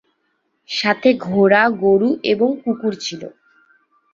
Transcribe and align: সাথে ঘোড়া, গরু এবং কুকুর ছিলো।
সাথে 0.69 1.09
ঘোড়া, 1.25 1.63
গরু 1.81 2.09
এবং 2.31 2.49
কুকুর 2.63 2.93
ছিলো। 3.05 3.29